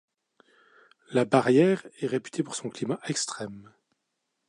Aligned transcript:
La 1.11 1.25
barrière 1.25 1.85
est 1.99 2.07
réputée 2.07 2.41
pour 2.41 2.55
son 2.55 2.69
climat 2.71 2.99
extrême. 3.03 3.71